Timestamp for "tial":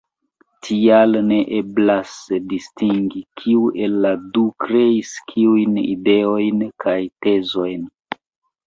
0.67-1.11